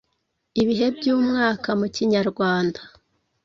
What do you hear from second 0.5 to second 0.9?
Ibihe